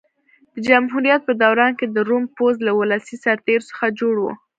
د 0.53 0.55
جمهوریت 0.67 1.21
په 1.25 1.33
دوران 1.43 1.71
کې 1.79 1.85
د 1.89 1.97
روم 2.09 2.23
پوځ 2.37 2.55
له 2.67 2.71
ولسي 2.79 3.15
سرتېرو 3.23 3.67
څخه 3.69 3.85
جوړ 3.99 4.15
و. 4.19 4.25